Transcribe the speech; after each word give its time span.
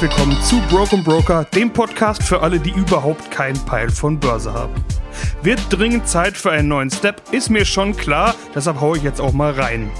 herzlich 0.00 0.18
willkommen 0.18 0.42
zu 0.42 0.60
Broken 0.68 1.04
Broker, 1.04 1.44
dem 1.54 1.70
Podcast 1.70 2.22
für 2.22 2.40
alle, 2.40 2.58
die 2.58 2.70
überhaupt 2.70 3.30
keinen 3.30 3.58
Peil 3.66 3.90
von 3.90 4.18
Börse 4.18 4.52
haben. 4.52 4.72
Wird 5.42 5.60
dringend 5.68 6.08
Zeit 6.08 6.38
für 6.38 6.50
einen 6.50 6.68
neuen 6.68 6.90
Step, 6.90 7.22
ist 7.32 7.50
mir 7.50 7.66
schon 7.66 7.94
klar, 7.94 8.34
deshalb 8.54 8.80
haue 8.80 8.96
ich 8.96 9.02
jetzt 9.02 9.20
auch 9.20 9.32
mal 9.32 9.52
rein. 9.52 9.90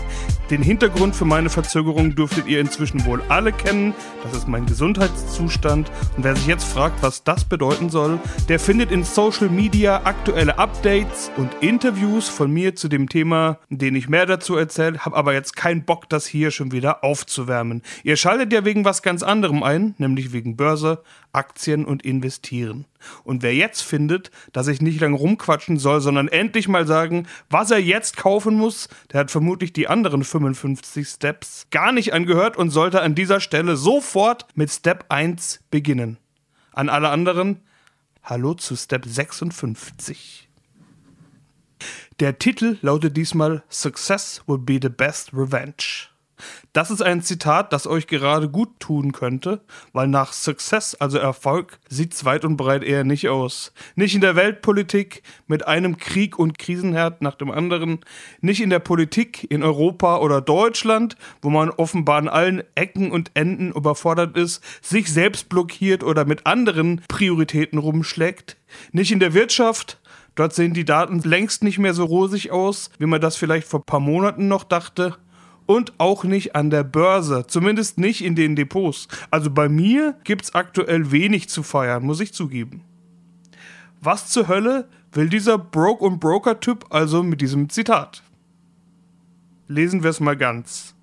Den 0.51 0.63
Hintergrund 0.63 1.15
für 1.15 1.25
meine 1.25 1.49
Verzögerung 1.49 2.17
dürftet 2.17 2.49
ihr 2.49 2.59
inzwischen 2.59 3.05
wohl 3.05 3.23
alle 3.29 3.53
kennen. 3.53 3.95
Das 4.25 4.33
ist 4.37 4.49
mein 4.49 4.67
Gesundheitszustand. 4.67 5.93
Und 6.17 6.25
wer 6.25 6.35
sich 6.35 6.49
jetzt 6.49 6.65
fragt, 6.65 7.05
was 7.05 7.23
das 7.23 7.45
bedeuten 7.45 7.89
soll, 7.89 8.19
der 8.49 8.59
findet 8.59 8.91
in 8.91 9.05
Social 9.05 9.49
Media 9.49 10.01
aktuelle 10.03 10.59
Updates 10.59 11.31
und 11.37 11.55
Interviews 11.61 12.29
von 12.29 12.51
mir 12.51 12.75
zu 12.75 12.89
dem 12.89 13.09
Thema, 13.09 13.59
denen 13.69 13.97
ich 13.97 14.09
mehr 14.09 14.27
dazu 14.27 14.57
erzähle, 14.57 14.99
habe 14.99 15.17
aber 15.17 15.35
jetzt 15.35 15.55
keinen 15.55 15.85
Bock, 15.85 16.09
das 16.09 16.27
hier 16.27 16.51
schon 16.51 16.73
wieder 16.73 17.05
aufzuwärmen. 17.05 17.83
Ihr 18.03 18.17
schaltet 18.17 18.53
ja 18.53 18.65
wegen 18.65 18.85
was 18.85 19.03
ganz 19.03 19.23
anderem 19.23 19.63
ein, 19.63 19.95
nämlich 19.99 20.33
wegen 20.33 20.57
Börse, 20.57 20.99
Aktien 21.33 21.85
und 21.85 22.05
Investieren. 22.05 22.87
Und 23.25 23.43
wer 23.43 23.55
jetzt 23.55 23.83
findet, 23.83 24.31
dass 24.53 24.69
ich 24.69 24.83
nicht 24.83 25.01
lang 25.01 25.15
rumquatschen 25.15 25.79
soll, 25.79 26.01
sondern 26.01 26.29
endlich 26.29 26.69
mal 26.69 26.87
sagen, 26.87 27.27
was 27.49 27.71
er 27.71 27.79
jetzt 27.79 28.17
kaufen 28.17 28.55
muss, 28.55 28.89
der 29.13 29.21
hat 29.21 29.31
vermutlich 29.31 29.73
die 29.73 29.89
anderen 29.89 30.25
55 30.25 31.09
Steps 31.09 31.67
gar 31.71 31.93
nicht 31.93 32.13
angehört 32.13 32.57
und 32.57 32.71
sollte 32.71 33.03
an 33.03 33.15
dieser 33.15 33.41
Stelle 33.41 33.77
sofort 33.77 34.47
mit 34.55 34.71
Step 34.71 35.07
1 35.09 35.61
beginnen. 35.71 36.19
An 36.73 36.89
alle 36.89 37.11
anderen, 37.11 37.61
hallo 38.23 38.55
zu 38.55 38.77
Step 38.77 39.07
56. 39.07 40.49
Der 42.21 42.39
Titel 42.39 42.77
lautet 42.83 43.17
diesmal 43.17 43.63
Success 43.71 44.43
will 44.47 44.59
be 44.59 44.79
the 44.81 44.91
best 44.91 45.33
revenge. 45.33 46.11
Das 46.73 46.91
ist 46.91 47.03
ein 47.03 47.23
Zitat, 47.23 47.73
das 47.73 47.87
euch 47.87 48.07
gerade 48.07 48.49
gut 48.49 48.81
tun 48.81 49.13
könnte, 49.13 49.61
weil 49.93 50.09
nach 50.09 50.33
Success, 50.33 50.95
also 50.95 51.19
Erfolg, 51.19 51.79
sieht's 51.89 52.25
weit 52.25 52.45
und 52.45 52.57
breit 52.57 52.83
eher 52.83 53.05
nicht 53.05 53.29
aus. 53.29 53.73
Nicht 53.95 54.15
in 54.15 54.21
der 54.21 54.37
Weltpolitik 54.37 55.23
mit 55.47 55.67
einem 55.67 55.97
Krieg 55.97 56.39
und 56.39 56.59
Krisenherd 56.59 57.23
nach 57.23 57.35
dem 57.35 57.51
anderen, 57.51 58.01
nicht 58.41 58.61
in 58.61 58.71
der 58.71 58.79
Politik 58.79 59.51
in 59.51 59.63
Europa 59.63 60.19
oder 60.19 60.41
Deutschland, 60.41 61.17
wo 61.43 61.51
man 61.51 61.71
offenbar 61.71 62.19
an 62.19 62.29
allen 62.29 62.63
Ecken 62.75 63.11
und 63.11 63.31
Enden 63.35 63.73
überfordert 63.73 64.37
ist, 64.37 64.63
sich 64.83 65.13
selbst 65.13 65.49
blockiert 65.49 66.05
oder 66.05 66.25
mit 66.25 66.47
anderen 66.47 67.03
Prioritäten 67.09 67.79
rumschlägt, 67.79 68.57
nicht 68.93 69.13
in 69.13 69.21
der 69.21 69.35
Wirtschaft, 69.35 69.99
Dort 70.37 70.55
sehen 70.55 70.75
die 70.75 70.85
Daten 70.85 71.21
längst 71.21 71.63
nicht 71.65 71.79
mehr 71.79 71.93
so 71.93 72.05
rosig 72.05 72.51
aus, 72.51 72.91
wie 72.99 73.07
man 73.07 73.21
das 73.21 73.37
vielleicht 73.37 73.67
vor 73.67 73.81
ein 73.81 73.85
paar 73.85 74.01
Monaten 74.01 74.49
noch 74.49 74.65
dachte 74.65 75.17
und 75.71 75.93
auch 75.99 76.25
nicht 76.25 76.57
an 76.57 76.71
der 76.71 76.83
Börse, 76.83 77.47
zumindest 77.47 77.97
nicht 77.97 78.25
in 78.25 78.35
den 78.35 78.57
Depots. 78.57 79.07
Also 79.31 79.51
bei 79.51 79.69
mir 79.69 80.17
gibt 80.25 80.43
es 80.43 80.53
aktuell 80.53 81.13
wenig 81.13 81.49
zu 81.49 81.63
feiern, 81.63 82.03
muss 82.03 82.19
ich 82.19 82.35
zugeben. 82.35 82.83
Was 84.01 84.27
zur 84.27 84.49
Hölle 84.49 84.89
will 85.13 85.29
dieser 85.29 85.59
Broke- 85.59 86.05
und 86.05 86.19
Broker-Typ 86.19 86.87
also 86.91 87.23
mit 87.23 87.41
diesem 87.41 87.69
Zitat? 87.69 88.25
Lesen 89.69 90.03
wir 90.03 90.11
es 90.11 90.19
mal 90.19 90.37
ganz. 90.37 90.97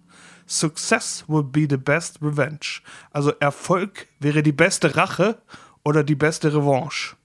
Success 0.47 1.23
will 1.29 1.43
be 1.43 1.65
the 1.69 1.77
best 1.77 2.21
revenge. 2.21 2.81
Also 3.11 3.31
Erfolg 3.39 4.07
wäre 4.19 4.43
die 4.43 4.51
beste 4.51 4.97
Rache 4.97 5.37
oder 5.85 6.03
die 6.03 6.15
beste 6.15 6.53
Revanche 6.53 7.15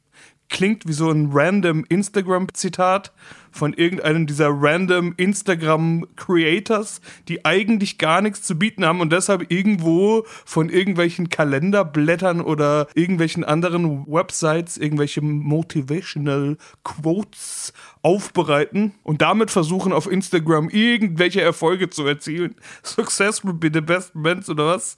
klingt 0.52 0.86
wie 0.86 0.92
so 0.92 1.10
ein 1.10 1.30
random 1.32 1.84
Instagram-Zitat 1.88 3.12
von 3.50 3.72
irgendeinem 3.72 4.26
dieser 4.26 4.50
random 4.50 5.14
Instagram-Creators, 5.16 7.00
die 7.28 7.44
eigentlich 7.44 7.98
gar 7.98 8.20
nichts 8.20 8.42
zu 8.42 8.58
bieten 8.58 8.84
haben 8.84 9.00
und 9.00 9.12
deshalb 9.12 9.50
irgendwo 9.50 10.24
von 10.44 10.68
irgendwelchen 10.68 11.30
Kalenderblättern 11.30 12.40
oder 12.42 12.86
irgendwelchen 12.94 13.44
anderen 13.44 14.06
Websites 14.06 14.76
irgendwelche 14.76 15.22
Motivational 15.22 16.58
Quotes 16.84 17.72
aufbereiten 18.02 18.92
und 19.02 19.22
damit 19.22 19.50
versuchen 19.50 19.92
auf 19.92 20.10
Instagram 20.10 20.68
irgendwelche 20.68 21.40
Erfolge 21.40 21.88
zu 21.88 22.06
erzielen. 22.06 22.54
Success 22.82 23.44
will 23.44 23.54
be 23.54 23.70
the 23.72 23.80
best 23.80 24.14
man 24.14 24.44
oder 24.48 24.66
was? 24.66 24.96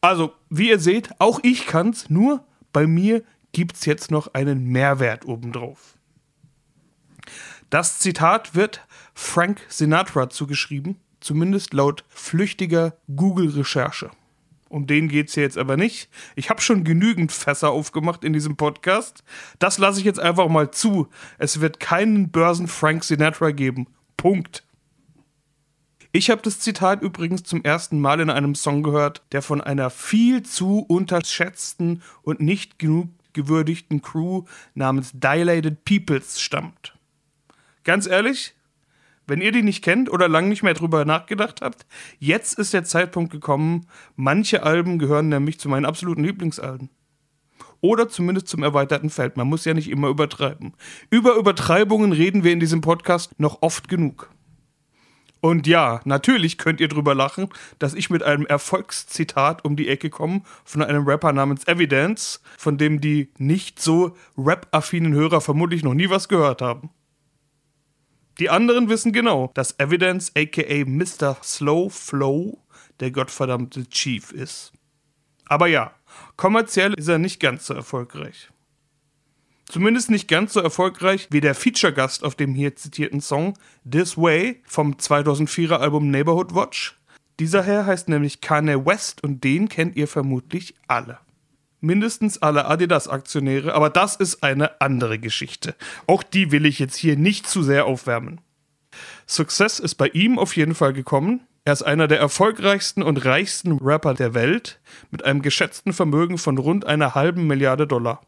Also, 0.00 0.32
wie 0.50 0.68
ihr 0.68 0.80
seht, 0.80 1.10
auch 1.18 1.40
ich 1.42 1.66
kann's, 1.66 2.10
nur 2.10 2.44
bei 2.72 2.86
mir 2.86 3.22
gibt 3.54 3.76
es 3.76 3.86
jetzt 3.86 4.10
noch 4.10 4.34
einen 4.34 4.66
Mehrwert 4.66 5.24
obendrauf. 5.24 5.96
Das 7.70 7.98
Zitat 7.98 8.54
wird 8.54 8.86
Frank 9.14 9.62
Sinatra 9.68 10.28
zugeschrieben, 10.28 10.96
zumindest 11.20 11.72
laut 11.72 12.04
flüchtiger 12.08 12.98
Google-Recherche. 13.14 14.10
Um 14.68 14.86
den 14.86 15.08
geht 15.08 15.28
es 15.28 15.34
hier 15.34 15.44
jetzt 15.44 15.56
aber 15.56 15.76
nicht. 15.76 16.10
Ich 16.34 16.50
habe 16.50 16.60
schon 16.60 16.84
genügend 16.84 17.30
Fässer 17.30 17.70
aufgemacht 17.70 18.24
in 18.24 18.32
diesem 18.32 18.56
Podcast. 18.56 19.22
Das 19.60 19.78
lasse 19.78 20.00
ich 20.00 20.04
jetzt 20.04 20.18
einfach 20.18 20.48
mal 20.48 20.72
zu. 20.72 21.08
Es 21.38 21.60
wird 21.60 21.78
keinen 21.78 22.30
Börsen 22.30 22.66
Frank 22.66 23.04
Sinatra 23.04 23.52
geben. 23.52 23.86
Punkt. 24.16 24.64
Ich 26.10 26.30
habe 26.30 26.42
das 26.42 26.58
Zitat 26.58 27.02
übrigens 27.02 27.44
zum 27.44 27.62
ersten 27.62 28.00
Mal 28.00 28.20
in 28.20 28.30
einem 28.30 28.54
Song 28.54 28.82
gehört, 28.82 29.22
der 29.32 29.42
von 29.42 29.60
einer 29.60 29.90
viel 29.90 30.42
zu 30.42 30.80
unterschätzten 30.80 32.02
und 32.22 32.40
nicht 32.40 32.78
genug 32.78 33.08
gewürdigten 33.34 34.00
Crew 34.00 34.44
namens 34.74 35.12
Dilated 35.12 35.84
Peoples 35.84 36.40
stammt. 36.40 36.96
Ganz 37.84 38.06
ehrlich, 38.06 38.54
wenn 39.26 39.40
ihr 39.40 39.52
die 39.52 39.62
nicht 39.62 39.82
kennt 39.82 40.10
oder 40.10 40.28
lange 40.28 40.48
nicht 40.48 40.62
mehr 40.62 40.74
drüber 40.74 41.04
nachgedacht 41.04 41.60
habt, 41.62 41.86
jetzt 42.18 42.58
ist 42.58 42.74
der 42.74 42.84
Zeitpunkt 42.84 43.32
gekommen. 43.32 43.86
Manche 44.16 44.62
Alben 44.62 44.98
gehören 44.98 45.28
nämlich 45.28 45.58
zu 45.58 45.68
meinen 45.68 45.86
absoluten 45.86 46.24
Lieblingsalben. 46.24 46.90
Oder 47.80 48.08
zumindest 48.08 48.48
zum 48.48 48.62
erweiterten 48.62 49.10
Feld. 49.10 49.36
Man 49.36 49.46
muss 49.46 49.64
ja 49.64 49.74
nicht 49.74 49.90
immer 49.90 50.08
übertreiben. 50.08 50.72
Über 51.10 51.36
Übertreibungen 51.36 52.12
reden 52.12 52.42
wir 52.42 52.52
in 52.52 52.60
diesem 52.60 52.80
Podcast 52.80 53.38
noch 53.38 53.60
oft 53.60 53.88
genug. 53.88 54.30
Und 55.44 55.66
ja, 55.66 56.00
natürlich 56.06 56.56
könnt 56.56 56.80
ihr 56.80 56.88
drüber 56.88 57.14
lachen, 57.14 57.50
dass 57.78 57.92
ich 57.92 58.08
mit 58.08 58.22
einem 58.22 58.46
Erfolgszitat 58.46 59.62
um 59.62 59.76
die 59.76 59.90
Ecke 59.90 60.08
komme 60.08 60.40
von 60.64 60.80
einem 60.80 61.06
Rapper 61.06 61.34
namens 61.34 61.68
Evidence, 61.68 62.40
von 62.56 62.78
dem 62.78 63.02
die 63.02 63.28
nicht 63.36 63.78
so 63.78 64.16
rap-affinen 64.38 65.12
Hörer 65.12 65.42
vermutlich 65.42 65.82
noch 65.82 65.92
nie 65.92 66.08
was 66.08 66.30
gehört 66.30 66.62
haben. 66.62 66.88
Die 68.38 68.48
anderen 68.48 68.88
wissen 68.88 69.12
genau, 69.12 69.50
dass 69.52 69.78
Evidence 69.78 70.32
aka 70.34 70.86
Mr. 70.86 71.36
Slow 71.42 71.90
Flow 71.90 72.58
der 73.00 73.10
gottverdammte 73.10 73.86
Chief 73.90 74.32
ist. 74.32 74.72
Aber 75.44 75.66
ja, 75.66 75.92
kommerziell 76.38 76.94
ist 76.94 77.08
er 77.08 77.18
nicht 77.18 77.38
ganz 77.38 77.66
so 77.66 77.74
erfolgreich. 77.74 78.48
Zumindest 79.74 80.08
nicht 80.08 80.28
ganz 80.28 80.52
so 80.52 80.60
erfolgreich 80.60 81.26
wie 81.32 81.40
der 81.40 81.56
Feature-Gast 81.56 82.22
auf 82.22 82.36
dem 82.36 82.54
hier 82.54 82.76
zitierten 82.76 83.20
Song 83.20 83.54
This 83.84 84.16
Way 84.16 84.62
vom 84.64 84.94
2004er 84.94 85.78
Album 85.78 86.12
Neighborhood 86.12 86.54
Watch. 86.54 86.96
Dieser 87.40 87.64
Herr 87.64 87.84
heißt 87.84 88.08
nämlich 88.08 88.40
Kanye 88.40 88.86
West 88.86 89.24
und 89.24 89.42
den 89.42 89.68
kennt 89.68 89.96
ihr 89.96 90.06
vermutlich 90.06 90.76
alle. 90.86 91.18
Mindestens 91.80 92.40
alle 92.40 92.66
Adidas-Aktionäre, 92.66 93.74
aber 93.74 93.90
das 93.90 94.14
ist 94.14 94.44
eine 94.44 94.80
andere 94.80 95.18
Geschichte. 95.18 95.74
Auch 96.06 96.22
die 96.22 96.52
will 96.52 96.66
ich 96.66 96.78
jetzt 96.78 96.94
hier 96.94 97.16
nicht 97.16 97.48
zu 97.48 97.64
sehr 97.64 97.86
aufwärmen. 97.86 98.40
Success 99.26 99.80
ist 99.80 99.96
bei 99.96 100.06
ihm 100.06 100.38
auf 100.38 100.54
jeden 100.54 100.76
Fall 100.76 100.92
gekommen. 100.92 101.40
Er 101.64 101.72
ist 101.72 101.82
einer 101.82 102.06
der 102.06 102.20
erfolgreichsten 102.20 103.02
und 103.02 103.24
reichsten 103.24 103.72
Rapper 103.78 104.14
der 104.14 104.34
Welt 104.34 104.78
mit 105.10 105.24
einem 105.24 105.42
geschätzten 105.42 105.92
Vermögen 105.92 106.38
von 106.38 106.58
rund 106.58 106.84
einer 106.84 107.16
halben 107.16 107.48
Milliarde 107.48 107.88
Dollar. 107.88 108.20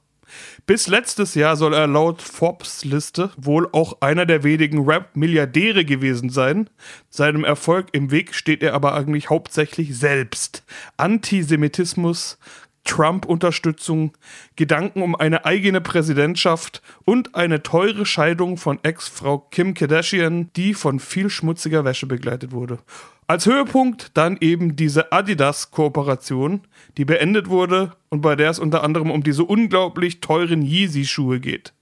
Bis 0.67 0.89
letztes 0.89 1.35
Jahr 1.35 1.57
soll 1.57 1.75
er 1.75 1.87
laut 1.87 2.23
Forbes 2.23 2.85
Liste 2.85 3.31
wohl 3.37 3.69
auch 3.73 4.01
einer 4.01 4.27
der 4.27 4.43
wenigen 4.43 4.85
Rap-Milliardäre 4.85 5.85
gewesen 5.85 6.31
sein. 6.31 6.69
Seinem 7.11 7.45
Erfolg 7.45 7.89
im 7.93 8.11
Weg 8.11 8.35
steht 8.35 8.63
er 8.63 8.75
aber 8.75 8.95
eigentlich 8.95 9.31
hauptsächlich 9.31 9.97
selbst. 9.97 10.65
Antisemitismus, 10.97 12.39
Trump-Unterstützung, 12.87 14.13
Gedanken 14.57 15.03
um 15.03 15.15
eine 15.15 15.45
eigene 15.45 15.81
Präsidentschaft 15.81 16.81
und 17.05 17.35
eine 17.35 17.63
teure 17.63 18.07
Scheidung 18.07 18.57
von 18.57 18.79
Ex-Frau 18.83 19.39
Kim 19.39 19.75
Kardashian, 19.75 20.51
die 20.57 20.73
von 20.73 20.99
viel 20.99 21.29
schmutziger 21.29 21.85
Wäsche 21.85 22.07
begleitet 22.07 22.53
wurde. 22.53 22.79
Als 23.27 23.45
Höhepunkt 23.45 24.13
dann 24.15 24.39
eben 24.41 24.77
diese 24.77 25.13
Adidas-Kooperation, 25.13 26.63
die 26.97 27.05
beendet 27.05 27.49
wurde 27.49 27.93
und 28.09 28.21
bei 28.23 28.37
der 28.37 28.51
es 28.51 28.59
unter 28.59 28.85
anderem 28.85 29.11
um 29.11 29.23
diese 29.23 29.45
unglaublich 29.45 30.21
teuren 30.21 30.63
Yeezy-Schuhe 30.63 31.41
geht. 31.41 31.75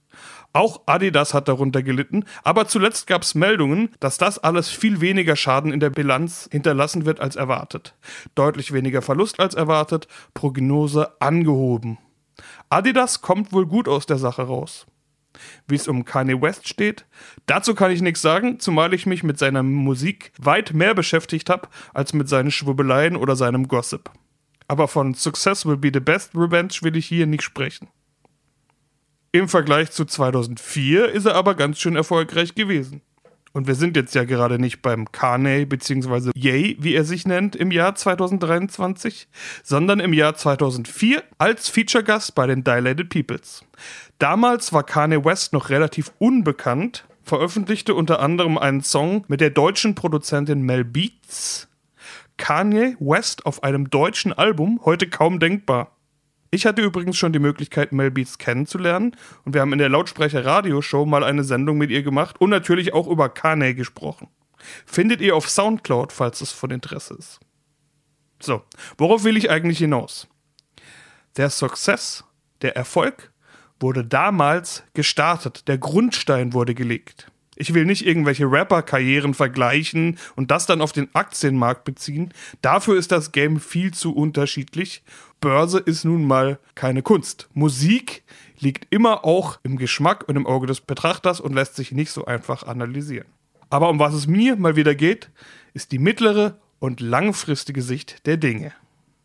Auch 0.55 0.83
Adidas 0.85 1.33
hat 1.33 1.49
darunter 1.49 1.83
gelitten, 1.83 2.23
aber 2.45 2.65
zuletzt 2.65 3.07
gab 3.07 3.23
es 3.23 3.35
Meldungen, 3.35 3.89
dass 3.99 4.17
das 4.17 4.39
alles 4.39 4.69
viel 4.69 5.01
weniger 5.01 5.35
Schaden 5.35 5.73
in 5.73 5.81
der 5.81 5.89
Bilanz 5.89 6.47
hinterlassen 6.49 7.05
wird 7.05 7.19
als 7.19 7.35
erwartet. 7.35 7.93
Deutlich 8.35 8.71
weniger 8.71 9.01
Verlust 9.01 9.41
als 9.41 9.53
erwartet, 9.53 10.07
Prognose 10.33 11.19
angehoben. 11.19 11.97
Adidas 12.69 13.19
kommt 13.19 13.51
wohl 13.51 13.65
gut 13.65 13.89
aus 13.89 14.05
der 14.05 14.17
Sache 14.17 14.43
raus. 14.43 14.85
Wie 15.67 15.75
es 15.75 15.89
um 15.89 16.05
Kanye 16.05 16.41
West 16.41 16.69
steht, 16.69 17.05
dazu 17.47 17.75
kann 17.75 17.91
ich 17.91 18.01
nichts 18.01 18.21
sagen, 18.21 18.57
zumal 18.57 18.93
ich 18.93 19.05
mich 19.05 19.23
mit 19.23 19.37
seiner 19.37 19.61
Musik 19.61 20.31
weit 20.39 20.73
mehr 20.73 20.93
beschäftigt 20.93 21.49
habe 21.49 21.67
als 21.93 22.13
mit 22.13 22.29
seinen 22.29 22.51
Schwurbeleien 22.51 23.17
oder 23.17 23.35
seinem 23.35 23.67
Gossip. 23.67 24.09
Aber 24.69 24.87
von 24.87 25.15
Success 25.15 25.65
will 25.65 25.75
be 25.75 25.91
the 25.93 25.99
best 25.99 26.33
revenge 26.33 26.75
will 26.81 26.95
ich 26.95 27.07
hier 27.07 27.27
nicht 27.27 27.43
sprechen. 27.43 27.89
Im 29.35 29.49
Vergleich 29.49 29.91
zu 29.91 30.05
2004 30.05 31.09
ist 31.09 31.25
er 31.25 31.35
aber 31.35 31.55
ganz 31.55 31.77
schön 31.77 31.97
erfolgreich 31.97 32.55
gewesen. 32.55 33.01
Und 33.51 33.67
wir 33.67 33.75
sind 33.75 33.97
jetzt 33.97 34.15
ja 34.15 34.23
gerade 34.23 34.59
nicht 34.59 34.81
beim 34.81 35.11
Kanye 35.11 35.65
bzw. 35.65 36.31
Yay, 36.33 36.77
wie 36.79 36.95
er 36.95 37.03
sich 37.03 37.27
nennt, 37.27 37.53
im 37.53 37.69
Jahr 37.69 37.95
2023, 37.95 39.27
sondern 39.61 39.99
im 39.99 40.13
Jahr 40.13 40.35
2004 40.35 41.21
als 41.37 41.67
Feature-Gast 41.67 42.33
bei 42.33 42.47
den 42.47 42.63
Dilated 42.63 43.09
Peoples. 43.09 43.65
Damals 44.19 44.71
war 44.71 44.83
Kanye 44.83 45.25
West 45.25 45.51
noch 45.51 45.69
relativ 45.69 46.13
unbekannt, 46.17 47.03
veröffentlichte 47.21 47.93
unter 47.93 48.21
anderem 48.21 48.57
einen 48.57 48.83
Song 48.83 49.25
mit 49.27 49.41
der 49.41 49.49
deutschen 49.49 49.95
Produzentin 49.95 50.61
Mel 50.61 50.85
Beats. 50.85 51.67
Kanye 52.37 52.95
West 53.01 53.45
auf 53.45 53.63
einem 53.63 53.89
deutschen 53.89 54.31
Album, 54.31 54.79
heute 54.85 55.09
kaum 55.09 55.41
denkbar. 55.41 55.91
Ich 56.55 56.65
hatte 56.65 56.81
übrigens 56.81 57.17
schon 57.17 57.33
die 57.33 57.39
Möglichkeit, 57.39 57.91
Mel 57.91 58.11
Beats 58.11 58.37
kennenzulernen 58.37 59.17
und 59.43 59.53
wir 59.53 59.59
haben 59.59 59.73
in 59.73 59.77
der 59.77 59.89
Lautsprecher 59.89 60.45
Radioshow 60.45 61.05
mal 61.05 61.21
eine 61.21 61.43
Sendung 61.43 61.77
mit 61.77 61.89
ihr 61.91 62.01
gemacht 62.01 62.39
und 62.39 62.49
natürlich 62.49 62.93
auch 62.93 63.07
über 63.07 63.27
Kanye 63.27 63.73
gesprochen. 63.73 64.29
Findet 64.85 65.19
ihr 65.19 65.35
auf 65.35 65.49
Soundcloud, 65.49 66.13
falls 66.13 66.39
es 66.39 66.53
von 66.53 66.71
Interesse 66.71 67.15
ist. 67.15 67.41
So, 68.41 68.63
worauf 68.97 69.25
will 69.25 69.35
ich 69.35 69.49
eigentlich 69.49 69.79
hinaus? 69.79 70.29
Der 71.35 71.49
Success, 71.49 72.23
der 72.61 72.77
Erfolg, 72.77 73.33
wurde 73.81 74.05
damals 74.05 74.83
gestartet. 74.93 75.67
Der 75.67 75.77
Grundstein 75.77 76.53
wurde 76.53 76.73
gelegt. 76.73 77.29
Ich 77.55 77.73
will 77.73 77.85
nicht 77.85 78.05
irgendwelche 78.05 78.45
Rapper-Karrieren 78.51 79.33
vergleichen 79.33 80.17
und 80.35 80.51
das 80.51 80.65
dann 80.65 80.81
auf 80.81 80.91
den 80.91 81.13
Aktienmarkt 81.13 81.85
beziehen. 81.85 82.33
Dafür 82.61 82.97
ist 82.97 83.11
das 83.11 83.31
Game 83.31 83.59
viel 83.59 83.93
zu 83.93 84.13
unterschiedlich. 84.13 85.03
Börse 85.39 85.79
ist 85.79 86.05
nun 86.05 86.25
mal 86.25 86.59
keine 86.75 87.01
Kunst. 87.01 87.49
Musik 87.53 88.23
liegt 88.59 88.87
immer 88.93 89.25
auch 89.25 89.59
im 89.63 89.77
Geschmack 89.77 90.27
und 90.27 90.35
im 90.35 90.47
Auge 90.47 90.67
des 90.67 90.81
Betrachters 90.81 91.39
und 91.39 91.53
lässt 91.53 91.75
sich 91.75 91.91
nicht 91.91 92.11
so 92.11 92.25
einfach 92.25 92.63
analysieren. 92.63 93.27
Aber 93.69 93.89
um 93.89 93.99
was 93.99 94.13
es 94.13 94.27
mir 94.27 94.55
mal 94.55 94.75
wieder 94.75 94.95
geht, 94.95 95.29
ist 95.73 95.91
die 95.91 95.99
mittlere 95.99 96.57
und 96.79 96.99
langfristige 96.99 97.81
Sicht 97.81 98.25
der 98.25 98.37
Dinge. 98.37 98.73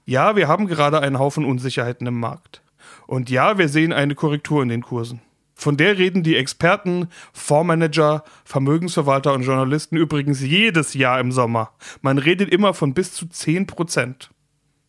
Ja, 0.06 0.34
wir 0.34 0.48
haben 0.48 0.66
gerade 0.66 1.00
einen 1.00 1.18
Haufen 1.18 1.44
Unsicherheiten 1.44 2.06
im 2.06 2.18
Markt. 2.18 2.62
Und 3.06 3.30
ja, 3.30 3.58
wir 3.58 3.68
sehen 3.68 3.92
eine 3.92 4.14
Korrektur 4.14 4.62
in 4.62 4.68
den 4.68 4.82
Kursen. 4.82 5.20
Von 5.60 5.76
der 5.76 5.98
reden 5.98 6.22
die 6.22 6.36
Experten, 6.36 7.10
Fondsmanager, 7.34 8.24
Vermögensverwalter 8.46 9.34
und 9.34 9.42
Journalisten 9.42 9.98
übrigens 9.98 10.40
jedes 10.40 10.94
Jahr 10.94 11.20
im 11.20 11.32
Sommer. 11.32 11.74
Man 12.00 12.16
redet 12.16 12.48
immer 12.48 12.72
von 12.72 12.94
bis 12.94 13.12
zu 13.12 13.26
10 13.26 13.66
Prozent. 13.66 14.30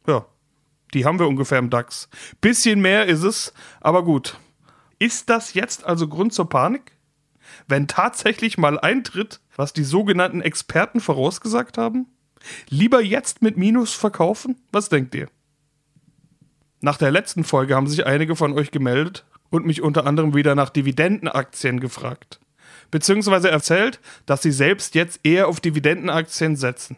Ja, 0.07 0.25
die 0.93 1.03
haben 1.03 1.19
wir 1.19 1.27
ungefähr 1.27 1.59
im 1.59 1.69
DAX. 1.69 2.07
Bisschen 2.39 2.79
mehr 2.79 3.07
ist 3.07 3.23
es, 3.23 3.53
aber 3.81 4.05
gut. 4.05 4.39
Ist 4.97 5.29
das 5.29 5.55
jetzt 5.55 5.83
also 5.83 6.07
Grund 6.07 6.31
zur 6.31 6.47
Panik? 6.47 6.93
Wenn 7.67 7.89
tatsächlich 7.89 8.57
mal 8.57 8.79
eintritt, 8.79 9.41
was 9.57 9.73
die 9.73 9.83
sogenannten 9.83 10.39
Experten 10.39 11.01
vorausgesagt 11.01 11.77
haben? 11.77 12.07
Lieber 12.69 13.01
jetzt 13.01 13.41
mit 13.41 13.57
Minus 13.57 13.93
verkaufen? 13.93 14.55
Was 14.71 14.87
denkt 14.87 15.15
ihr? 15.15 15.27
Nach 16.79 16.95
der 16.95 17.11
letzten 17.11 17.43
Folge 17.43 17.75
haben 17.75 17.87
sich 17.87 18.05
einige 18.05 18.37
von 18.37 18.53
euch 18.53 18.71
gemeldet 18.71 19.25
und 19.51 19.67
mich 19.67 19.83
unter 19.83 20.07
anderem 20.07 20.33
wieder 20.33 20.55
nach 20.55 20.71
Dividendenaktien 20.71 21.79
gefragt. 21.79 22.39
Beziehungsweise 22.89 23.51
erzählt, 23.51 23.99
dass 24.25 24.41
sie 24.41 24.51
selbst 24.51 24.95
jetzt 24.95 25.19
eher 25.23 25.47
auf 25.47 25.59
Dividendenaktien 25.59 26.55
setzen. 26.55 26.97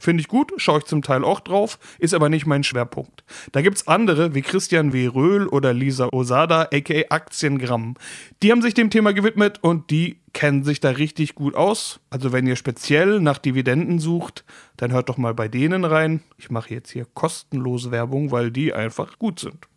Finde 0.00 0.20
ich 0.20 0.28
gut, 0.28 0.52
schaue 0.56 0.78
ich 0.80 0.84
zum 0.84 1.02
Teil 1.02 1.24
auch 1.24 1.40
drauf, 1.40 1.78
ist 1.98 2.14
aber 2.14 2.28
nicht 2.28 2.46
mein 2.46 2.64
Schwerpunkt. 2.64 3.24
Da 3.52 3.62
gibt 3.62 3.76
es 3.76 3.86
andere 3.86 4.34
wie 4.34 4.42
Christian 4.42 4.92
W. 4.92 5.06
Röhl 5.06 5.46
oder 5.46 5.72
Lisa 5.72 6.08
Osada, 6.12 6.68
aka 6.72 7.04
Aktiengramm. 7.10 7.94
Die 8.42 8.50
haben 8.50 8.62
sich 8.62 8.74
dem 8.74 8.90
Thema 8.90 9.12
gewidmet 9.12 9.58
und 9.62 9.90
die 9.90 10.20
kennen 10.32 10.64
sich 10.64 10.80
da 10.80 10.90
richtig 10.90 11.34
gut 11.34 11.54
aus. 11.54 12.00
Also 12.10 12.32
wenn 12.32 12.46
ihr 12.46 12.56
speziell 12.56 13.20
nach 13.20 13.38
Dividenden 13.38 13.98
sucht, 13.98 14.44
dann 14.76 14.92
hört 14.92 15.08
doch 15.08 15.16
mal 15.16 15.34
bei 15.34 15.48
denen 15.48 15.84
rein. 15.84 16.22
Ich 16.36 16.50
mache 16.50 16.74
jetzt 16.74 16.90
hier 16.90 17.06
kostenlose 17.14 17.90
Werbung, 17.90 18.30
weil 18.30 18.50
die 18.50 18.72
einfach 18.72 19.18
gut 19.18 19.40
sind. 19.40 19.68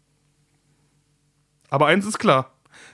Aber 1.72 1.88
eins 1.88 2.06
ist 2.06 2.20
klar. 2.20 2.54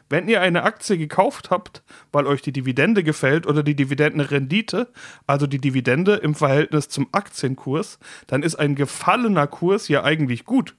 Wenn 0.09 0.29
ihr 0.29 0.39
eine 0.39 0.63
Aktie 0.63 0.97
gekauft 0.97 1.49
habt, 1.49 1.83
weil 2.13 2.25
euch 2.25 2.41
die 2.41 2.53
Dividende 2.53 3.03
gefällt 3.03 3.45
oder 3.45 3.61
die 3.61 3.75
Dividendenrendite, 3.75 4.91
also 5.25 5.47
die 5.47 5.59
Dividende 5.59 6.15
im 6.15 6.33
Verhältnis 6.33 6.87
zum 6.87 7.09
Aktienkurs, 7.11 7.99
dann 8.27 8.43
ist 8.43 8.55
ein 8.55 8.75
gefallener 8.75 9.47
Kurs 9.47 9.89
ja 9.89 10.03
eigentlich 10.03 10.45
gut. 10.45 10.75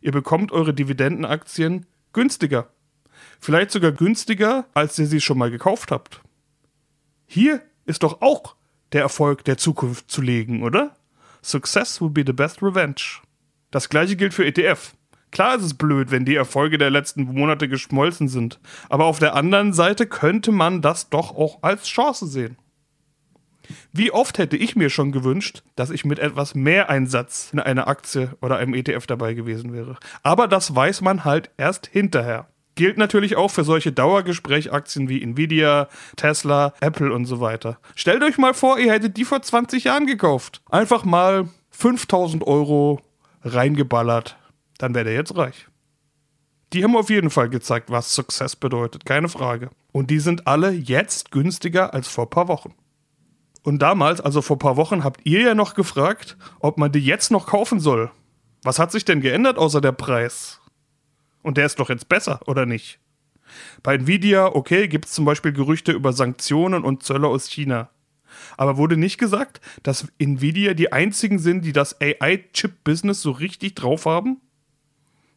Ihr 0.00 0.12
bekommt 0.12 0.52
eure 0.52 0.72
Dividendenaktien 0.72 1.84
günstiger. 2.14 2.70
Vielleicht 3.40 3.70
sogar 3.70 3.92
günstiger, 3.92 4.66
als 4.72 4.98
ihr 4.98 5.06
sie 5.06 5.20
schon 5.20 5.38
mal 5.38 5.50
gekauft 5.50 5.90
habt. 5.90 6.22
Hier 7.26 7.60
ist 7.84 8.02
doch 8.02 8.22
auch 8.22 8.56
der 8.92 9.02
Erfolg 9.02 9.44
der 9.44 9.58
Zukunft 9.58 10.10
zu 10.10 10.22
legen, 10.22 10.62
oder? 10.62 10.96
Success 11.42 12.00
will 12.00 12.10
be 12.10 12.24
the 12.26 12.32
best 12.32 12.62
revenge. 12.62 13.20
Das 13.70 13.88
gleiche 13.88 14.16
gilt 14.16 14.32
für 14.32 14.46
ETF. 14.46 14.95
Klar 15.36 15.56
ist 15.56 15.64
es 15.64 15.74
blöd, 15.74 16.10
wenn 16.10 16.24
die 16.24 16.34
Erfolge 16.34 16.78
der 16.78 16.88
letzten 16.88 17.24
Monate 17.24 17.68
geschmolzen 17.68 18.26
sind, 18.26 18.58
aber 18.88 19.04
auf 19.04 19.18
der 19.18 19.34
anderen 19.34 19.74
Seite 19.74 20.06
könnte 20.06 20.50
man 20.50 20.80
das 20.80 21.10
doch 21.10 21.36
auch 21.36 21.58
als 21.62 21.86
Chance 21.86 22.26
sehen. 22.26 22.56
Wie 23.92 24.10
oft 24.10 24.38
hätte 24.38 24.56
ich 24.56 24.76
mir 24.76 24.88
schon 24.88 25.12
gewünscht, 25.12 25.62
dass 25.74 25.90
ich 25.90 26.06
mit 26.06 26.20
etwas 26.20 26.54
mehr 26.54 26.88
Einsatz 26.88 27.50
in 27.52 27.60
einer 27.60 27.86
Aktie 27.86 28.30
oder 28.40 28.56
einem 28.56 28.72
ETF 28.72 29.06
dabei 29.06 29.34
gewesen 29.34 29.74
wäre. 29.74 29.98
Aber 30.22 30.48
das 30.48 30.74
weiß 30.74 31.02
man 31.02 31.26
halt 31.26 31.50
erst 31.58 31.86
hinterher. 31.86 32.48
Gilt 32.74 32.96
natürlich 32.96 33.36
auch 33.36 33.50
für 33.50 33.64
solche 33.64 33.92
Dauergesprächaktien 33.92 35.10
wie 35.10 35.22
Nvidia, 35.22 35.88
Tesla, 36.16 36.72
Apple 36.80 37.12
und 37.12 37.26
so 37.26 37.40
weiter. 37.40 37.78
Stellt 37.94 38.22
euch 38.22 38.38
mal 38.38 38.54
vor, 38.54 38.78
ihr 38.78 38.90
hättet 38.90 39.18
die 39.18 39.26
vor 39.26 39.42
20 39.42 39.84
Jahren 39.84 40.06
gekauft. 40.06 40.62
Einfach 40.70 41.04
mal 41.04 41.50
5000 41.72 42.46
Euro 42.46 43.02
reingeballert 43.44 44.38
dann 44.78 44.94
wäre 44.94 45.06
der 45.06 45.14
jetzt 45.14 45.36
reich. 45.36 45.68
Die 46.72 46.82
haben 46.82 46.96
auf 46.96 47.10
jeden 47.10 47.30
Fall 47.30 47.48
gezeigt, 47.48 47.90
was 47.90 48.14
Success 48.14 48.56
bedeutet, 48.56 49.04
keine 49.04 49.28
Frage. 49.28 49.70
Und 49.92 50.10
die 50.10 50.18
sind 50.18 50.46
alle 50.46 50.70
jetzt 50.70 51.30
günstiger 51.30 51.94
als 51.94 52.08
vor 52.08 52.26
ein 52.26 52.30
paar 52.30 52.48
Wochen. 52.48 52.74
Und 53.62 53.80
damals, 53.80 54.20
also 54.20 54.42
vor 54.42 54.56
ein 54.56 54.60
paar 54.60 54.76
Wochen, 54.76 55.04
habt 55.04 55.20
ihr 55.24 55.40
ja 55.40 55.54
noch 55.54 55.74
gefragt, 55.74 56.36
ob 56.60 56.78
man 56.78 56.92
die 56.92 57.00
jetzt 57.00 57.30
noch 57.30 57.46
kaufen 57.46 57.80
soll. 57.80 58.10
Was 58.62 58.78
hat 58.78 58.92
sich 58.92 59.04
denn 59.04 59.20
geändert 59.20 59.58
außer 59.58 59.80
der 59.80 59.92
Preis? 59.92 60.60
Und 61.42 61.56
der 61.56 61.66
ist 61.66 61.78
doch 61.78 61.88
jetzt 61.88 62.08
besser, 62.08 62.40
oder 62.46 62.66
nicht? 62.66 62.98
Bei 63.82 63.94
Nvidia, 63.94 64.46
okay, 64.46 64.88
gibt 64.88 65.06
es 65.06 65.12
zum 65.12 65.24
Beispiel 65.24 65.52
Gerüchte 65.52 65.92
über 65.92 66.12
Sanktionen 66.12 66.84
und 66.84 67.02
Zölle 67.02 67.28
aus 67.28 67.48
China. 67.48 67.90
Aber 68.56 68.76
wurde 68.76 68.96
nicht 68.96 69.18
gesagt, 69.18 69.60
dass 69.82 70.08
Nvidia 70.18 70.74
die 70.74 70.92
einzigen 70.92 71.38
sind, 71.38 71.64
die 71.64 71.72
das 71.72 72.00
AI-Chip-Business 72.00 73.22
so 73.22 73.30
richtig 73.30 73.74
drauf 73.74 74.06
haben? 74.06 74.40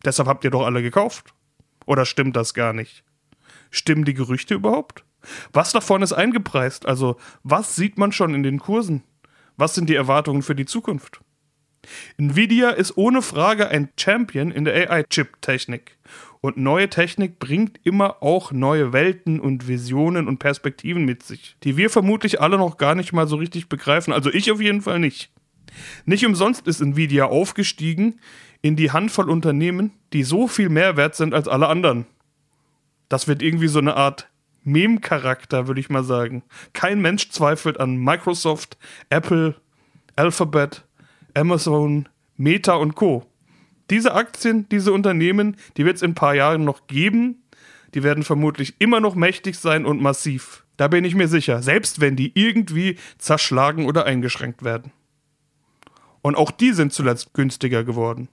Deshalb 0.06 0.28
habt 0.28 0.44
ihr 0.44 0.52
doch 0.52 0.66
alle 0.66 0.82
gekauft. 0.82 1.34
Oder 1.86 2.06
stimmt 2.06 2.36
das 2.36 2.54
gar 2.54 2.74
nicht? 2.74 3.04
Stimmen 3.72 4.06
die 4.06 4.14
Gerüchte 4.14 4.56
überhaupt? 4.56 5.04
Was 5.52 5.72
davon 5.72 6.02
ist 6.02 6.14
eingepreist? 6.14 6.86
Also, 6.86 7.18
was 7.44 7.76
sieht 7.76 7.98
man 7.98 8.12
schon 8.12 8.34
in 8.34 8.44
den 8.44 8.60
Kursen? 8.60 9.04
Was 9.58 9.76
sind 9.76 9.90
die 9.90 9.96
Erwartungen 9.96 10.42
für 10.42 10.56
die 10.56 10.66
Zukunft? 10.66 11.22
Nvidia 12.18 12.70
ist 12.70 12.98
ohne 12.98 13.22
Frage 13.22 13.70
ein 13.70 13.90
Champion 13.98 14.52
in 14.52 14.66
der 14.66 14.92
AI-Chip-Technik. 14.92 15.98
Und 16.42 16.58
neue 16.58 16.90
Technik 16.90 17.40
bringt 17.40 17.80
immer 17.84 18.24
auch 18.24 18.52
neue 18.52 18.94
Welten 18.94 19.40
und 19.40 19.68
Visionen 19.68 20.28
und 20.28 20.38
Perspektiven 20.38 21.04
mit 21.04 21.24
sich, 21.24 21.58
die 21.64 21.76
wir 21.76 21.90
vermutlich 21.90 22.40
alle 22.40 22.58
noch 22.58 22.78
gar 22.78 22.96
nicht 22.96 23.12
mal 23.12 23.28
so 23.28 23.36
richtig 23.36 23.68
begreifen. 23.68 24.14
Also 24.14 24.30
ich 24.30 24.52
auf 24.52 24.62
jeden 24.62 24.82
Fall 24.82 25.00
nicht. 25.00 25.32
Nicht 26.06 26.26
umsonst 26.26 26.68
ist 26.68 26.82
Nvidia 26.82 27.26
aufgestiegen 27.26 28.20
in 28.62 28.76
die 28.76 28.92
Handvoll 28.92 29.30
Unternehmen, 29.30 29.92
die 30.14 30.24
so 30.24 30.48
viel 30.48 30.70
mehr 30.70 30.98
wert 30.98 31.16
sind 31.16 31.34
als 31.34 31.48
alle 31.48 31.68
anderen. 31.68 32.06
Das 33.08 33.28
wird 33.28 33.42
irgendwie 33.42 33.68
so 33.68 33.80
eine 33.80 33.96
Art 33.96 34.30
Meme-Charakter, 34.64 35.68
würde 35.68 35.80
ich 35.80 35.90
mal 35.90 36.04
sagen. 36.04 36.44
Kein 36.74 37.02
Mensch 37.02 37.30
zweifelt 37.30 37.80
an 37.80 37.98
Microsoft, 37.98 38.78
Apple, 39.10 39.56
Alphabet, 40.16 40.86
Amazon, 41.34 42.10
Meta 42.36 42.74
und 42.74 42.96
Co. 42.96 43.26
Diese 43.90 44.14
Aktien, 44.14 44.68
diese 44.70 44.94
Unternehmen, 44.94 45.56
die 45.78 45.86
wird 45.86 45.96
es 45.96 46.02
in 46.02 46.12
ein 46.12 46.16
paar 46.16 46.36
Jahren 46.36 46.64
noch 46.64 46.88
geben. 46.88 47.44
Die 47.96 48.04
werden 48.04 48.24
vermutlich 48.24 48.76
immer 48.80 49.00
noch 49.00 49.16
mächtig 49.16 49.58
sein 49.58 49.86
und 49.86 50.02
massiv. 50.02 50.64
Da 50.78 50.88
bin 50.88 51.04
ich 51.04 51.16
mir 51.16 51.28
sicher, 51.28 51.64
selbst 51.64 52.00
wenn 52.00 52.16
die 52.16 52.32
irgendwie 52.36 52.98
zerschlagen 53.18 53.86
oder 53.86 54.06
eingeschränkt 54.06 54.64
werden. 54.64 54.92
Und 56.22 56.36
auch 56.36 56.52
die 56.52 56.74
sind 56.74 56.94
zuletzt 56.94 57.34
günstiger 57.34 57.84
geworden. 57.84 58.30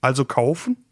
Also 0.00 0.24
kaufen? 0.24 0.84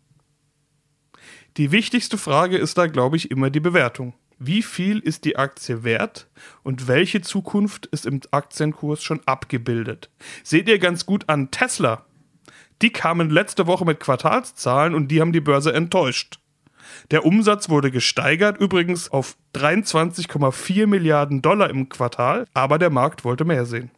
Die 1.57 1.73
wichtigste 1.73 2.19
Frage 2.19 2.57
ist 2.57 2.79
da, 2.79 2.87
glaube 2.87 3.17
ich, 3.17 3.31
immer 3.31 3.50
die 3.50 3.61
Bewertung. 3.61 4.15
Wie 4.38 4.62
viel 4.62 5.00
ist 5.00 5.25
die 5.25 5.37
Aktie 5.37 5.83
wert 5.83 6.29
und 6.62 6.87
welche 6.87 7.21
Zukunft 7.21 7.87
ist 7.87 8.07
im 8.07 8.21
Aktienkurs 8.31 9.03
schon 9.03 9.21
abgebildet? 9.27 10.11
Seht 10.45 10.69
ihr 10.69 10.79
ganz 10.79 11.07
gut 11.07 11.29
an 11.29 11.50
Tesla. 11.50 12.05
Die 12.81 12.91
kamen 12.91 13.31
letzte 13.31 13.67
Woche 13.67 13.85
mit 13.85 13.99
Quartalszahlen 13.99 14.95
und 14.95 15.09
die 15.09 15.21
haben 15.21 15.33
die 15.33 15.41
Börse 15.41 15.73
enttäuscht. 15.73 16.38
Der 17.11 17.27
Umsatz 17.27 17.69
wurde 17.69 17.91
gesteigert, 17.91 18.61
übrigens 18.61 19.11
auf 19.11 19.37
23,4 19.55 20.87
Milliarden 20.87 21.43
Dollar 21.43 21.71
im 21.71 21.88
Quartal, 21.88 22.47
aber 22.55 22.79
der 22.79 22.91
Markt 22.91 23.25
wollte 23.25 23.45
mehr 23.45 23.67
sehen. 23.67 23.91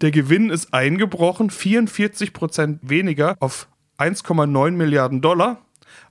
Der 0.00 0.10
Gewinn 0.10 0.50
ist 0.50 0.74
eingebrochen, 0.74 1.50
44 1.50 2.32
Prozent 2.32 2.80
weniger 2.82 3.36
auf 3.40 3.68
1,9 3.98 4.72
Milliarden 4.72 5.20
Dollar. 5.20 5.60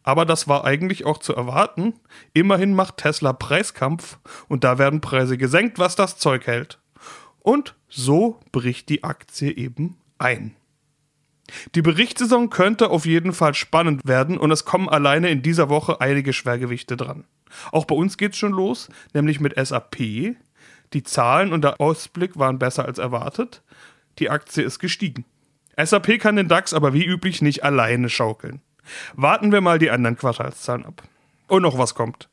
Aber 0.03 0.25
das 0.25 0.47
war 0.47 0.65
eigentlich 0.65 1.05
auch 1.05 1.17
zu 1.17 1.35
erwarten. 1.35 1.93
Immerhin 2.33 2.73
macht 2.73 2.97
Tesla 2.97 3.33
Preiskampf 3.33 4.19
und 4.47 4.63
da 4.63 4.77
werden 4.77 5.01
Preise 5.01 5.37
gesenkt, 5.37 5.79
was 5.79 5.95
das 5.95 6.17
Zeug 6.17 6.47
hält. 6.47 6.79
Und 7.39 7.75
so 7.89 8.39
bricht 8.51 8.89
die 8.89 9.03
Aktie 9.03 9.51
eben 9.51 9.97
ein. 10.17 10.55
Die 11.75 11.81
Berichtssaison 11.81 12.49
könnte 12.49 12.89
auf 12.89 13.05
jeden 13.05 13.33
Fall 13.33 13.53
spannend 13.53 14.07
werden 14.07 14.37
und 14.37 14.51
es 14.51 14.65
kommen 14.65 14.89
alleine 14.89 15.29
in 15.29 15.41
dieser 15.41 15.69
Woche 15.69 15.99
einige 15.99 16.31
Schwergewichte 16.31 16.95
dran. 16.95 17.25
Auch 17.71 17.85
bei 17.85 17.95
uns 17.95 18.17
geht's 18.17 18.37
schon 18.37 18.53
los, 18.53 18.89
nämlich 19.13 19.39
mit 19.39 19.53
SAP. 19.55 20.35
Die 20.93 21.03
Zahlen 21.03 21.51
und 21.53 21.63
der 21.63 21.81
Ausblick 21.81 22.37
waren 22.37 22.59
besser 22.59 22.85
als 22.85 22.99
erwartet. 22.99 23.63
Die 24.19 24.29
Aktie 24.29 24.63
ist 24.63 24.79
gestiegen. 24.79 25.25
SAP 25.81 26.19
kann 26.19 26.35
den 26.35 26.47
DAX 26.47 26.73
aber 26.73 26.93
wie 26.93 27.05
üblich 27.05 27.41
nicht 27.41 27.63
alleine 27.63 28.09
schaukeln. 28.09 28.61
Warten 29.15 29.51
wir 29.51 29.61
mal 29.61 29.79
die 29.79 29.89
anderen 29.89 30.17
Quartalszahlen 30.17 30.85
ab. 30.85 31.03
Und 31.47 31.63
noch 31.63 31.77
was 31.77 31.95
kommt. 31.95 32.29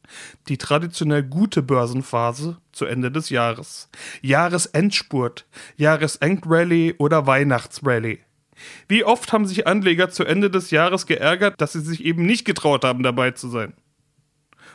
Die 0.49 0.59
traditionell 0.59 1.23
gute 1.23 1.63
Börsenphase 1.63 2.59
zu 2.73 2.87
Ende 2.87 3.11
des 3.11 3.31
Jahres. 3.31 3.89
Jahresendspurt, 4.23 5.47
Jahresendrallye 5.77 6.95
oder 6.99 7.27
Weihnachtsrallye. 7.27 8.21
Wie 8.89 9.05
oft 9.05 9.33
haben 9.33 9.47
sich 9.47 9.67
Anleger 9.67 10.11
zu 10.11 10.25
Ende 10.25 10.51
des 10.51 10.71
Jahres 10.71 11.07
geärgert, 11.07 11.61
dass 11.61 11.73
sie 11.73 11.81
sich 11.81 12.05
eben 12.05 12.27
nicht 12.27 12.45
getraut 12.45 12.85
haben, 12.85 13.03
dabei 13.03 13.31
zu 13.31 13.49
sein? 13.49 13.73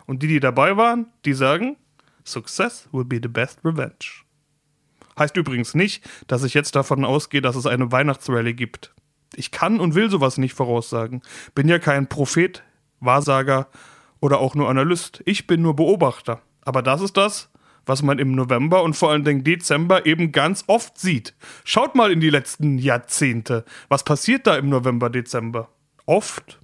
Und 0.06 0.24
die, 0.24 0.28
die 0.28 0.40
dabei 0.40 0.76
waren, 0.76 1.08
die 1.24 1.34
sagen, 1.34 1.78
Success 2.26 2.90
will 2.92 3.06
be 3.06 3.20
the 3.22 3.30
best 3.30 3.60
revenge. 3.64 4.24
Heißt 5.18 5.38
übrigens 5.38 5.76
nicht, 5.76 6.04
dass 6.28 6.44
ich 6.44 6.54
jetzt 6.54 6.76
davon 6.76 7.06
ausgehe, 7.06 7.42
dass 7.42 7.56
es 7.56 7.66
eine 7.66 7.92
Weihnachtsrallye 7.92 8.54
gibt. 8.54 8.94
Ich 9.36 9.52
kann 9.52 9.80
und 9.80 9.96
will 9.96 10.10
sowas 10.10 10.38
nicht 10.38 10.54
voraussagen. 10.54 11.22
Bin 11.54 11.68
ja 11.68 11.80
kein 11.80 12.08
Prophet, 12.08 12.64
Wahrsager 13.00 13.68
oder 14.20 14.40
auch 14.40 14.56
nur 14.56 14.70
Analyst. 14.70 15.22
Ich 15.26 15.48
bin 15.48 15.62
nur 15.62 15.76
Beobachter. 15.76 16.42
Aber 16.62 16.82
das 16.82 17.02
ist 17.02 17.16
das, 17.16 17.50
was 17.86 18.02
man 18.02 18.20
im 18.20 18.32
November 18.32 18.84
und 18.84 18.96
vor 18.96 19.12
allen 19.12 19.24
Dingen 19.24 19.44
Dezember 19.44 20.06
eben 20.06 20.32
ganz 20.32 20.64
oft 20.68 20.98
sieht. 20.98 21.36
Schaut 21.64 21.96
mal 21.96 22.12
in 22.12 22.20
die 22.20 22.30
letzten 22.30 22.78
Jahrzehnte. 22.78 23.64
Was 23.88 24.04
passiert 24.04 24.48
da 24.48 24.56
im 24.56 24.70
November, 24.70 25.10
Dezember? 25.10 25.70
Oft. 26.06 26.60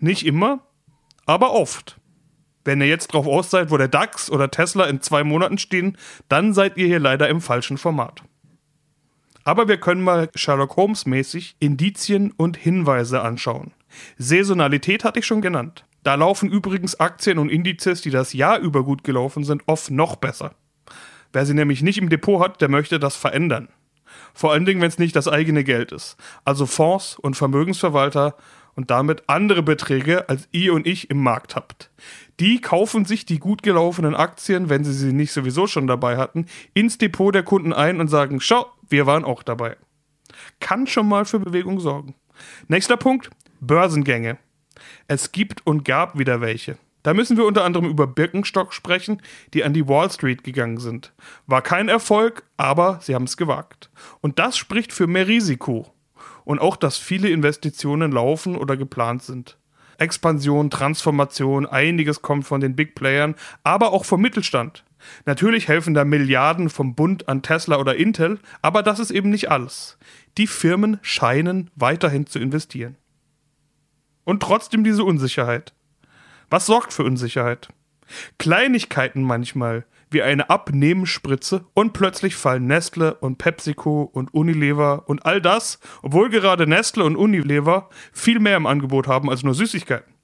Nicht 0.00 0.26
immer, 0.26 0.66
aber 1.26 1.52
oft. 1.52 2.00
Wenn 2.64 2.80
ihr 2.80 2.86
jetzt 2.86 3.08
drauf 3.08 3.26
aus 3.26 3.50
seid, 3.50 3.70
wo 3.70 3.76
der 3.76 3.88
DAX 3.88 4.30
oder 4.30 4.50
Tesla 4.50 4.86
in 4.86 5.00
zwei 5.00 5.22
Monaten 5.22 5.58
stehen, 5.58 5.98
dann 6.28 6.54
seid 6.54 6.76
ihr 6.76 6.86
hier 6.86 7.00
leider 7.00 7.28
im 7.28 7.40
falschen 7.40 7.78
Format. 7.78 8.22
Aber 9.44 9.68
wir 9.68 9.76
können 9.76 10.02
mal 10.02 10.30
Sherlock 10.34 10.76
Holmes 10.76 11.04
mäßig 11.04 11.56
Indizien 11.58 12.32
und 12.36 12.56
Hinweise 12.56 13.20
anschauen. 13.20 13.72
Saisonalität 14.16 15.04
hatte 15.04 15.20
ich 15.20 15.26
schon 15.26 15.42
genannt. 15.42 15.84
Da 16.02 16.14
laufen 16.14 16.50
übrigens 16.50 16.98
Aktien 16.98 17.38
und 17.38 17.50
Indizes, 17.50 18.00
die 18.00 18.10
das 18.10 18.32
Jahr 18.32 18.58
über 18.58 18.84
gut 18.84 19.04
gelaufen 19.04 19.44
sind, 19.44 19.62
oft 19.66 19.90
noch 19.90 20.16
besser. 20.16 20.54
Wer 21.32 21.46
sie 21.46 21.54
nämlich 21.54 21.82
nicht 21.82 21.98
im 21.98 22.08
Depot 22.08 22.42
hat, 22.42 22.60
der 22.60 22.68
möchte 22.68 22.98
das 22.98 23.16
verändern. 23.16 23.68
Vor 24.32 24.52
allen 24.52 24.64
Dingen, 24.64 24.80
wenn 24.80 24.88
es 24.88 24.98
nicht 24.98 25.16
das 25.16 25.28
eigene 25.28 25.64
Geld 25.64 25.92
ist. 25.92 26.16
Also 26.44 26.66
Fonds 26.66 27.18
und 27.18 27.36
Vermögensverwalter 27.36 28.36
und 28.76 28.90
damit 28.90 29.24
andere 29.26 29.62
Beträge, 29.62 30.28
als 30.28 30.48
ihr 30.52 30.74
und 30.74 30.86
ich 30.86 31.10
im 31.10 31.22
Markt 31.22 31.56
habt. 31.56 31.90
Die 32.40 32.60
kaufen 32.60 33.04
sich 33.04 33.26
die 33.26 33.38
gut 33.38 33.62
gelaufenen 33.62 34.14
Aktien, 34.14 34.68
wenn 34.68 34.84
sie 34.84 34.92
sie 34.92 35.12
nicht 35.12 35.32
sowieso 35.32 35.66
schon 35.66 35.86
dabei 35.86 36.16
hatten, 36.16 36.46
ins 36.74 36.98
Depot 36.98 37.34
der 37.34 37.42
Kunden 37.42 37.72
ein 37.72 38.00
und 38.00 38.08
sagen, 38.08 38.40
schau, 38.40 38.66
wir 38.88 39.06
waren 39.06 39.24
auch 39.24 39.42
dabei. 39.42 39.76
Kann 40.60 40.86
schon 40.86 41.08
mal 41.08 41.24
für 41.24 41.38
Bewegung 41.38 41.80
sorgen. 41.80 42.14
Nächster 42.68 42.96
Punkt, 42.96 43.30
Börsengänge. 43.60 44.38
Es 45.06 45.32
gibt 45.32 45.66
und 45.66 45.84
gab 45.84 46.18
wieder 46.18 46.40
welche. 46.40 46.76
Da 47.04 47.12
müssen 47.12 47.36
wir 47.36 47.44
unter 47.44 47.64
anderem 47.64 47.86
über 47.86 48.06
Birkenstock 48.06 48.72
sprechen, 48.72 49.20
die 49.52 49.62
an 49.62 49.74
die 49.74 49.86
Wall 49.86 50.10
Street 50.10 50.42
gegangen 50.42 50.78
sind. 50.78 51.12
War 51.46 51.60
kein 51.60 51.88
Erfolg, 51.88 52.44
aber 52.56 52.98
sie 53.02 53.14
haben 53.14 53.24
es 53.24 53.36
gewagt. 53.36 53.90
Und 54.22 54.38
das 54.38 54.56
spricht 54.56 54.92
für 54.92 55.06
mehr 55.06 55.28
Risiko. 55.28 55.92
Und 56.44 56.58
auch, 56.58 56.76
dass 56.76 56.98
viele 56.98 57.28
Investitionen 57.28 58.12
laufen 58.12 58.56
oder 58.56 58.76
geplant 58.76 59.22
sind. 59.22 59.58
Expansion, 59.98 60.70
Transformation, 60.70 61.66
einiges 61.66 62.22
kommt 62.22 62.46
von 62.46 62.60
den 62.60 62.76
Big 62.76 62.94
Playern, 62.94 63.34
aber 63.62 63.92
auch 63.92 64.04
vom 64.04 64.20
Mittelstand. 64.20 64.84
Natürlich 65.26 65.68
helfen 65.68 65.94
da 65.94 66.04
Milliarden 66.04 66.70
vom 66.70 66.94
Bund 66.94 67.28
an 67.28 67.42
Tesla 67.42 67.76
oder 67.78 67.96
Intel, 67.96 68.40
aber 68.62 68.82
das 68.82 68.98
ist 68.98 69.10
eben 69.10 69.30
nicht 69.30 69.50
alles. 69.50 69.98
Die 70.38 70.46
Firmen 70.46 70.98
scheinen 71.02 71.70
weiterhin 71.76 72.26
zu 72.26 72.38
investieren. 72.38 72.96
Und 74.24 74.42
trotzdem 74.42 74.84
diese 74.84 75.04
Unsicherheit. 75.04 75.74
Was 76.50 76.66
sorgt 76.66 76.92
für 76.92 77.04
Unsicherheit? 77.04 77.68
Kleinigkeiten 78.38 79.22
manchmal, 79.22 79.84
wie 80.14 80.22
eine 80.22 80.48
Abnehmspritze 80.48 81.66
und 81.74 81.92
plötzlich 81.92 82.36
fallen 82.36 82.66
Nestle 82.66 83.14
und 83.16 83.36
PepsiCo 83.36 84.02
und 84.04 84.32
Unilever 84.32 85.08
und 85.08 85.26
all 85.26 85.42
das, 85.42 85.78
obwohl 86.02 86.30
gerade 86.30 86.66
Nestle 86.66 87.04
und 87.04 87.16
Unilever 87.16 87.90
viel 88.12 88.40
mehr 88.40 88.56
im 88.56 88.66
Angebot 88.66 89.06
haben 89.06 89.28
als 89.28 89.42
nur 89.42 89.54
Süßigkeiten. 89.54 90.14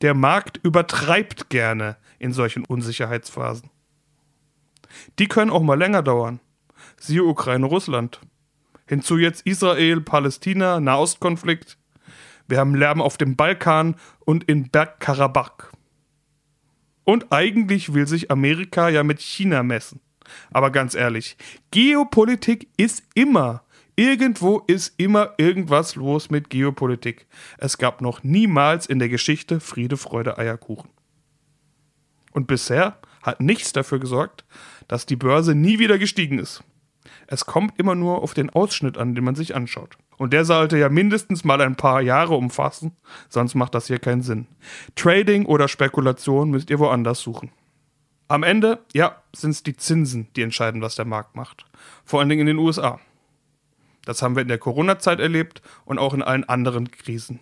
Der 0.00 0.14
Markt 0.14 0.58
übertreibt 0.64 1.48
gerne 1.48 1.96
in 2.18 2.32
solchen 2.32 2.64
Unsicherheitsphasen. 2.64 3.70
Die 5.18 5.28
können 5.28 5.50
auch 5.50 5.62
mal 5.62 5.78
länger 5.78 6.02
dauern. 6.02 6.40
Siehe 6.98 7.24
Ukraine, 7.24 7.66
Russland. 7.66 8.20
Hinzu 8.86 9.16
jetzt 9.16 9.46
Israel, 9.46 10.00
Palästina, 10.00 10.80
Nahostkonflikt. 10.80 11.78
Wir 12.48 12.58
haben 12.58 12.74
Lärm 12.74 13.00
auf 13.00 13.16
dem 13.16 13.36
Balkan 13.36 13.94
und 14.20 14.44
in 14.44 14.70
Bergkarabach. 14.70 15.72
Und 17.04 17.32
eigentlich 17.32 17.94
will 17.94 18.06
sich 18.06 18.30
Amerika 18.30 18.88
ja 18.88 19.02
mit 19.02 19.20
China 19.20 19.62
messen. 19.62 20.00
Aber 20.50 20.70
ganz 20.70 20.94
ehrlich, 20.94 21.36
Geopolitik 21.70 22.68
ist 22.76 23.02
immer. 23.14 23.64
Irgendwo 23.96 24.60
ist 24.66 24.94
immer 24.96 25.34
irgendwas 25.36 25.96
los 25.96 26.30
mit 26.30 26.48
Geopolitik. 26.48 27.26
Es 27.58 27.76
gab 27.76 28.00
noch 28.00 28.22
niemals 28.22 28.86
in 28.86 28.98
der 28.98 29.08
Geschichte 29.08 29.60
Friede, 29.60 29.96
Freude, 29.96 30.38
Eierkuchen. 30.38 30.90
Und 32.32 32.46
bisher 32.46 32.98
hat 33.20 33.40
nichts 33.40 33.72
dafür 33.72 33.98
gesorgt, 33.98 34.44
dass 34.88 35.06
die 35.06 35.16
Börse 35.16 35.54
nie 35.54 35.78
wieder 35.78 35.98
gestiegen 35.98 36.38
ist. 36.38 36.64
Es 37.32 37.46
kommt 37.46 37.78
immer 37.78 37.94
nur 37.94 38.20
auf 38.22 38.34
den 38.34 38.50
Ausschnitt 38.50 38.98
an, 38.98 39.14
den 39.14 39.24
man 39.24 39.34
sich 39.34 39.56
anschaut. 39.56 39.96
Und 40.18 40.34
der 40.34 40.44
sollte 40.44 40.76
ja 40.76 40.90
mindestens 40.90 41.44
mal 41.44 41.62
ein 41.62 41.76
paar 41.76 42.02
Jahre 42.02 42.34
umfassen, 42.34 42.94
sonst 43.30 43.54
macht 43.54 43.74
das 43.74 43.86
hier 43.86 43.98
keinen 43.98 44.20
Sinn. 44.20 44.48
Trading 44.96 45.46
oder 45.46 45.66
Spekulation 45.66 46.50
müsst 46.50 46.68
ihr 46.68 46.78
woanders 46.78 47.20
suchen. 47.20 47.50
Am 48.28 48.42
Ende, 48.42 48.80
ja, 48.92 49.22
sind 49.34 49.52
es 49.52 49.62
die 49.62 49.74
Zinsen, 49.74 50.28
die 50.36 50.42
entscheiden, 50.42 50.82
was 50.82 50.96
der 50.96 51.06
Markt 51.06 51.34
macht. 51.34 51.64
Vor 52.04 52.20
allen 52.20 52.28
Dingen 52.28 52.42
in 52.42 52.58
den 52.58 52.58
USA. 52.58 53.00
Das 54.04 54.20
haben 54.20 54.36
wir 54.36 54.42
in 54.42 54.48
der 54.48 54.58
Corona-Zeit 54.58 55.18
erlebt 55.18 55.62
und 55.86 55.98
auch 55.98 56.12
in 56.12 56.22
allen 56.22 56.44
anderen 56.44 56.90
Krisen. 56.90 57.40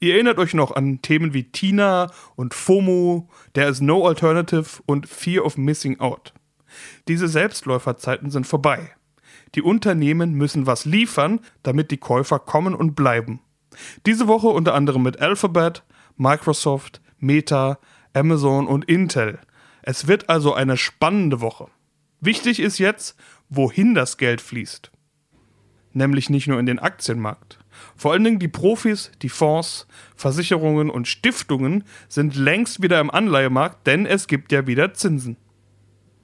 Ihr 0.00 0.14
erinnert 0.14 0.38
euch 0.38 0.52
noch 0.52 0.72
an 0.74 1.00
Themen 1.00 1.32
wie 1.32 1.44
Tina 1.44 2.10
und 2.34 2.54
FOMO, 2.54 3.28
There 3.52 3.68
is 3.68 3.80
no 3.80 4.04
alternative 4.08 4.82
und 4.84 5.08
Fear 5.08 5.44
of 5.44 5.56
Missing 5.56 6.00
Out. 6.00 6.32
Diese 7.08 7.28
Selbstläuferzeiten 7.28 8.30
sind 8.30 8.46
vorbei. 8.46 8.90
Die 9.54 9.62
Unternehmen 9.62 10.34
müssen 10.34 10.66
was 10.66 10.84
liefern, 10.84 11.40
damit 11.62 11.90
die 11.90 11.98
Käufer 11.98 12.38
kommen 12.38 12.74
und 12.74 12.94
bleiben. 12.94 13.40
Diese 14.06 14.28
Woche 14.28 14.48
unter 14.48 14.74
anderem 14.74 15.02
mit 15.02 15.20
Alphabet, 15.20 15.84
Microsoft, 16.16 17.00
Meta, 17.18 17.78
Amazon 18.12 18.66
und 18.66 18.84
Intel. 18.84 19.38
Es 19.82 20.06
wird 20.06 20.28
also 20.28 20.54
eine 20.54 20.76
spannende 20.76 21.40
Woche. 21.40 21.68
Wichtig 22.20 22.60
ist 22.60 22.78
jetzt, 22.78 23.16
wohin 23.48 23.94
das 23.94 24.18
Geld 24.18 24.40
fließt. 24.40 24.90
Nämlich 25.92 26.30
nicht 26.30 26.46
nur 26.46 26.60
in 26.60 26.66
den 26.66 26.78
Aktienmarkt. 26.78 27.58
Vor 27.96 28.12
allen 28.12 28.24
Dingen 28.24 28.38
die 28.38 28.48
Profis, 28.48 29.10
die 29.22 29.28
Fonds, 29.28 29.86
Versicherungen 30.14 30.90
und 30.90 31.08
Stiftungen 31.08 31.84
sind 32.08 32.36
längst 32.36 32.82
wieder 32.82 33.00
im 33.00 33.10
Anleihemarkt, 33.10 33.86
denn 33.86 34.06
es 34.06 34.26
gibt 34.26 34.52
ja 34.52 34.66
wieder 34.66 34.94
Zinsen. 34.94 35.36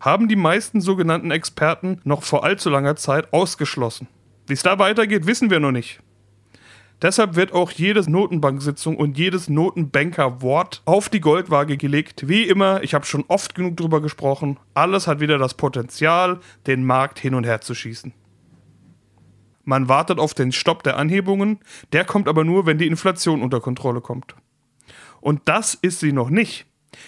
Haben 0.00 0.28
die 0.28 0.36
meisten 0.36 0.80
sogenannten 0.80 1.30
Experten 1.30 2.00
noch 2.04 2.22
vor 2.22 2.44
allzu 2.44 2.70
langer 2.70 2.96
Zeit 2.96 3.32
ausgeschlossen. 3.32 4.08
Wie 4.46 4.52
es 4.52 4.62
da 4.62 4.78
weitergeht, 4.78 5.26
wissen 5.26 5.50
wir 5.50 5.60
noch 5.60 5.72
nicht. 5.72 6.00
Deshalb 7.02 7.36
wird 7.36 7.52
auch 7.52 7.70
jede 7.70 8.10
Notenbanksitzung 8.10 8.96
und 8.96 9.18
jedes 9.18 9.50
Notenbankerwort 9.50 10.82
auf 10.86 11.10
die 11.10 11.20
Goldwaage 11.20 11.76
gelegt. 11.76 12.26
Wie 12.26 12.44
immer, 12.44 12.82
ich 12.82 12.94
habe 12.94 13.04
schon 13.04 13.24
oft 13.28 13.54
genug 13.54 13.76
drüber 13.76 14.00
gesprochen, 14.00 14.58
alles 14.72 15.06
hat 15.06 15.20
wieder 15.20 15.36
das 15.36 15.54
Potenzial, 15.54 16.40
den 16.66 16.86
Markt 16.86 17.18
hin 17.18 17.34
und 17.34 17.44
her 17.44 17.60
zu 17.60 17.74
schießen. 17.74 18.14
Man 19.64 19.88
wartet 19.88 20.18
auf 20.18 20.32
den 20.32 20.52
Stopp 20.52 20.84
der 20.84 20.96
Anhebungen, 20.96 21.58
der 21.92 22.04
kommt 22.04 22.28
aber 22.28 22.44
nur, 22.44 22.64
wenn 22.64 22.78
die 22.78 22.86
Inflation 22.86 23.42
unter 23.42 23.60
Kontrolle 23.60 24.00
kommt. 24.00 24.34
Und 25.20 25.42
das 25.46 25.74
ist 25.74 26.00
sie 26.00 26.12
noch 26.12 26.30
nicht. 26.30 26.66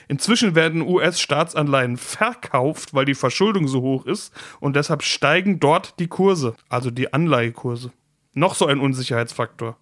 Inzwischen 0.09 0.55
werden 0.55 0.83
US-Staatsanleihen 0.83 1.97
verkauft, 1.97 2.95
weil 2.95 3.05
die 3.05 3.15
Verschuldung 3.15 3.69
so 3.69 3.81
hoch 3.83 4.07
ist 4.07 4.33
und 4.61 4.77
deshalb 4.77 5.03
steigen 5.03 5.61
dort 5.61 5.99
die 5.99 6.09
Kurse, 6.09 6.55
also 6.69 6.91
die 6.91 7.13
Anleihekurse. 7.13 7.93
Noch 8.35 8.55
so 8.55 8.67
ein 8.67 8.81
Unsicherheitsfaktor. 8.81 9.77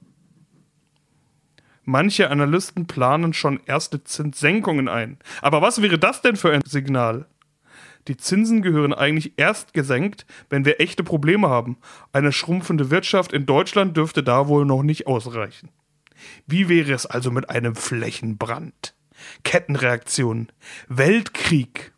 Manche 1.88 2.30
Analysten 2.30 2.86
planen 2.86 3.32
schon 3.32 3.60
erste 3.64 4.02
Zinssenkungen 4.02 4.88
ein. 4.88 5.18
Aber 5.40 5.62
was 5.62 5.80
wäre 5.80 6.00
das 6.00 6.20
denn 6.20 6.34
für 6.34 6.52
ein 6.52 6.62
Signal? 6.66 7.26
Die 8.08 8.16
Zinsen 8.16 8.60
gehören 8.60 8.92
eigentlich 8.92 9.34
erst 9.36 9.72
gesenkt, 9.72 10.26
wenn 10.50 10.64
wir 10.64 10.80
echte 10.80 11.04
Probleme 11.04 11.48
haben. 11.48 11.76
Eine 12.12 12.32
schrumpfende 12.32 12.90
Wirtschaft 12.90 13.32
in 13.32 13.46
Deutschland 13.46 13.96
dürfte 13.96 14.24
da 14.24 14.48
wohl 14.48 14.64
noch 14.64 14.82
nicht 14.82 15.06
ausreichen. 15.06 15.70
Wie 16.44 16.68
wäre 16.68 16.92
es 16.92 17.06
also 17.06 17.30
mit 17.30 17.50
einem 17.50 17.76
Flächenbrand? 17.76 18.95
Kettenreaktionen, 19.44 20.52
Weltkrieg. 20.88 21.92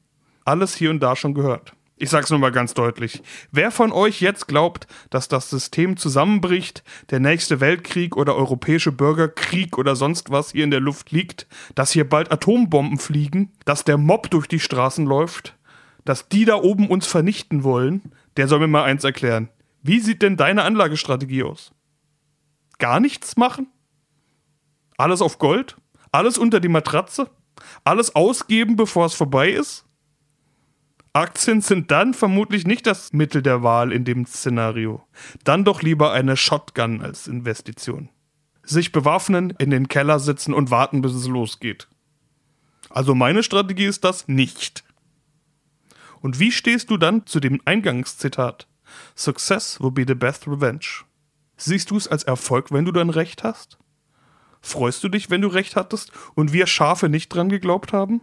Alles 0.44 0.74
hier 0.74 0.90
und 0.90 1.00
da 1.00 1.16
schon 1.16 1.34
gehört. 1.34 1.74
Ich 2.00 2.10
sag's 2.10 2.30
nur 2.30 2.38
mal 2.38 2.52
ganz 2.52 2.74
deutlich. 2.74 3.22
Wer 3.50 3.72
von 3.72 3.90
euch 3.90 4.20
jetzt 4.20 4.46
glaubt, 4.46 4.86
dass 5.10 5.26
das 5.26 5.50
System 5.50 5.96
zusammenbricht, 5.96 6.84
der 7.10 7.18
nächste 7.18 7.60
Weltkrieg 7.60 8.16
oder 8.16 8.36
europäische 8.36 8.92
Bürgerkrieg 8.92 9.76
oder 9.76 9.96
sonst 9.96 10.30
was 10.30 10.52
hier 10.52 10.62
in 10.62 10.70
der 10.70 10.80
Luft 10.80 11.10
liegt, 11.10 11.48
dass 11.74 11.90
hier 11.90 12.08
bald 12.08 12.30
Atombomben 12.30 12.98
fliegen, 12.98 13.52
dass 13.64 13.82
der 13.82 13.98
Mob 13.98 14.30
durch 14.30 14.46
die 14.46 14.60
Straßen 14.60 15.06
läuft, 15.06 15.56
dass 16.04 16.28
die 16.28 16.44
da 16.44 16.54
oben 16.54 16.88
uns 16.88 17.06
vernichten 17.06 17.64
wollen, 17.64 18.12
der 18.36 18.46
soll 18.46 18.60
mir 18.60 18.68
mal 18.68 18.84
eins 18.84 19.02
erklären. 19.02 19.48
Wie 19.82 19.98
sieht 19.98 20.22
denn 20.22 20.36
deine 20.36 20.62
Anlagestrategie 20.62 21.42
aus? 21.42 21.72
Gar 22.78 23.00
nichts 23.00 23.36
machen? 23.36 23.66
Alles 24.96 25.20
auf 25.20 25.38
Gold? 25.38 25.76
Alles 26.12 26.38
unter 26.38 26.60
die 26.60 26.68
Matratze? 26.68 27.30
Alles 27.84 28.14
ausgeben, 28.14 28.76
bevor 28.76 29.06
es 29.06 29.14
vorbei 29.14 29.50
ist? 29.50 29.84
Aktien 31.12 31.60
sind 31.60 31.90
dann 31.90 32.14
vermutlich 32.14 32.66
nicht 32.66 32.86
das 32.86 33.12
Mittel 33.12 33.42
der 33.42 33.62
Wahl 33.62 33.92
in 33.92 34.04
dem 34.04 34.26
Szenario. 34.26 35.02
Dann 35.42 35.64
doch 35.64 35.82
lieber 35.82 36.12
eine 36.12 36.36
Shotgun 36.36 37.00
als 37.00 37.26
Investition. 37.26 38.10
Sich 38.62 38.92
bewaffnen, 38.92 39.54
in 39.58 39.70
den 39.70 39.88
Keller 39.88 40.20
sitzen 40.20 40.54
und 40.54 40.70
warten, 40.70 41.00
bis 41.00 41.14
es 41.14 41.26
losgeht. 41.26 41.88
Also 42.90 43.14
meine 43.14 43.42
Strategie 43.42 43.86
ist 43.86 44.04
das 44.04 44.28
nicht. 44.28 44.84
Und 46.20 46.38
wie 46.38 46.52
stehst 46.52 46.90
du 46.90 46.96
dann 46.96 47.26
zu 47.26 47.40
dem 47.40 47.60
Eingangszitat? 47.64 48.68
Success 49.16 49.80
will 49.80 49.90
be 49.90 50.04
the 50.06 50.14
best 50.14 50.46
revenge. 50.46 51.04
Siehst 51.56 51.90
du 51.90 51.96
es 51.96 52.08
als 52.08 52.22
Erfolg, 52.24 52.70
wenn 52.70 52.84
du 52.84 52.92
dann 52.92 53.10
recht 53.10 53.42
hast? 53.42 53.78
Freust 54.60 55.02
du 55.04 55.08
dich, 55.08 55.30
wenn 55.30 55.40
du 55.40 55.48
recht 55.48 55.76
hattest 55.76 56.12
und 56.34 56.52
wir 56.52 56.66
Schafe 56.66 57.08
nicht 57.08 57.28
dran 57.28 57.48
geglaubt 57.48 57.92
haben? 57.92 58.22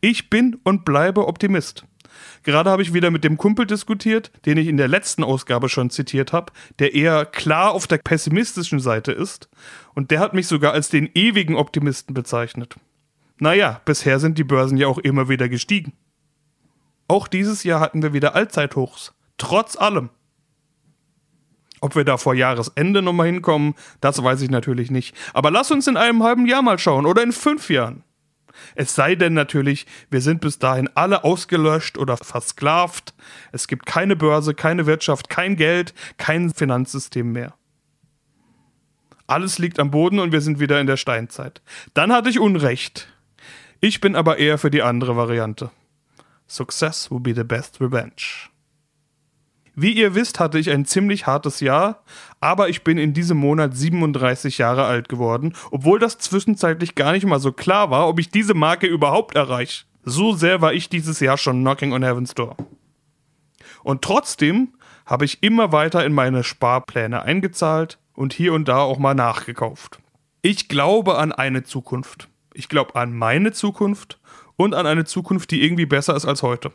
Ich 0.00 0.30
bin 0.30 0.58
und 0.64 0.84
bleibe 0.84 1.26
Optimist. 1.26 1.84
Gerade 2.42 2.70
habe 2.70 2.82
ich 2.82 2.94
wieder 2.94 3.10
mit 3.10 3.24
dem 3.24 3.36
Kumpel 3.36 3.66
diskutiert, 3.66 4.30
den 4.46 4.56
ich 4.56 4.68
in 4.68 4.76
der 4.76 4.88
letzten 4.88 5.24
Ausgabe 5.24 5.68
schon 5.68 5.90
zitiert 5.90 6.32
habe, 6.32 6.52
der 6.78 6.94
eher 6.94 7.26
klar 7.26 7.72
auf 7.72 7.86
der 7.86 7.98
pessimistischen 7.98 8.80
Seite 8.80 9.12
ist, 9.12 9.48
und 9.94 10.10
der 10.10 10.20
hat 10.20 10.34
mich 10.34 10.46
sogar 10.46 10.72
als 10.72 10.88
den 10.88 11.10
ewigen 11.14 11.56
Optimisten 11.56 12.14
bezeichnet. 12.14 12.76
Naja, 13.38 13.80
bisher 13.84 14.18
sind 14.18 14.38
die 14.38 14.44
Börsen 14.44 14.78
ja 14.78 14.86
auch 14.86 14.98
immer 14.98 15.28
wieder 15.28 15.48
gestiegen. 15.48 15.92
Auch 17.08 17.28
dieses 17.28 17.64
Jahr 17.64 17.80
hatten 17.80 18.02
wir 18.02 18.12
wieder 18.12 18.34
Allzeithochs. 18.34 19.14
Trotz 19.38 19.76
allem. 19.76 20.10
Ob 21.86 21.94
wir 21.94 22.02
da 22.02 22.16
vor 22.16 22.34
Jahresende 22.34 23.00
nochmal 23.00 23.28
hinkommen, 23.28 23.76
das 24.00 24.20
weiß 24.20 24.42
ich 24.42 24.50
natürlich 24.50 24.90
nicht. 24.90 25.14
Aber 25.34 25.52
lass 25.52 25.70
uns 25.70 25.86
in 25.86 25.96
einem 25.96 26.24
halben 26.24 26.44
Jahr 26.44 26.60
mal 26.60 26.80
schauen 26.80 27.06
oder 27.06 27.22
in 27.22 27.30
fünf 27.30 27.70
Jahren. 27.70 28.02
Es 28.74 28.96
sei 28.96 29.14
denn 29.14 29.34
natürlich, 29.34 29.86
wir 30.10 30.20
sind 30.20 30.40
bis 30.40 30.58
dahin 30.58 30.90
alle 30.96 31.22
ausgelöscht 31.22 31.96
oder 31.96 32.16
versklavt. 32.16 33.14
Es 33.52 33.68
gibt 33.68 33.86
keine 33.86 34.16
Börse, 34.16 34.52
keine 34.52 34.86
Wirtschaft, 34.86 35.28
kein 35.28 35.54
Geld, 35.54 35.94
kein 36.16 36.52
Finanzsystem 36.52 37.30
mehr. 37.30 37.54
Alles 39.28 39.58
liegt 39.58 39.78
am 39.78 39.92
Boden 39.92 40.18
und 40.18 40.32
wir 40.32 40.40
sind 40.40 40.58
wieder 40.58 40.80
in 40.80 40.88
der 40.88 40.96
Steinzeit. 40.96 41.62
Dann 41.94 42.12
hatte 42.12 42.30
ich 42.30 42.40
Unrecht. 42.40 43.06
Ich 43.78 44.00
bin 44.00 44.16
aber 44.16 44.38
eher 44.38 44.58
für 44.58 44.72
die 44.72 44.82
andere 44.82 45.16
Variante. 45.16 45.70
Success 46.48 47.12
will 47.12 47.20
be 47.20 47.32
the 47.32 47.44
best 47.44 47.80
revenge. 47.80 48.50
Wie 49.78 49.92
ihr 49.92 50.14
wisst, 50.14 50.40
hatte 50.40 50.58
ich 50.58 50.70
ein 50.70 50.86
ziemlich 50.86 51.26
hartes 51.26 51.60
Jahr, 51.60 52.02
aber 52.40 52.70
ich 52.70 52.82
bin 52.82 52.96
in 52.96 53.12
diesem 53.12 53.36
Monat 53.36 53.76
37 53.76 54.56
Jahre 54.56 54.86
alt 54.86 55.10
geworden, 55.10 55.52
obwohl 55.70 55.98
das 55.98 56.16
zwischenzeitlich 56.16 56.94
gar 56.94 57.12
nicht 57.12 57.26
mal 57.26 57.40
so 57.40 57.52
klar 57.52 57.90
war, 57.90 58.08
ob 58.08 58.18
ich 58.18 58.30
diese 58.30 58.54
Marke 58.54 58.86
überhaupt 58.86 59.36
erreiche. 59.36 59.84
So 60.02 60.32
sehr 60.32 60.62
war 60.62 60.72
ich 60.72 60.88
dieses 60.88 61.20
Jahr 61.20 61.36
schon 61.36 61.60
knocking 61.60 61.92
on 61.92 62.02
heaven's 62.02 62.32
door. 62.32 62.56
Und 63.82 64.00
trotzdem 64.00 64.72
habe 65.04 65.26
ich 65.26 65.42
immer 65.42 65.72
weiter 65.72 66.06
in 66.06 66.14
meine 66.14 66.42
Sparpläne 66.42 67.20
eingezahlt 67.22 67.98
und 68.14 68.32
hier 68.32 68.54
und 68.54 68.68
da 68.68 68.78
auch 68.78 68.98
mal 68.98 69.14
nachgekauft. 69.14 69.98
Ich 70.40 70.68
glaube 70.68 71.18
an 71.18 71.32
eine 71.32 71.64
Zukunft. 71.64 72.30
Ich 72.54 72.70
glaube 72.70 72.94
an 72.94 73.12
meine 73.12 73.52
Zukunft 73.52 74.18
und 74.56 74.72
an 74.72 74.86
eine 74.86 75.04
Zukunft, 75.04 75.50
die 75.50 75.62
irgendwie 75.62 75.84
besser 75.84 76.16
ist 76.16 76.24
als 76.24 76.42
heute. 76.42 76.72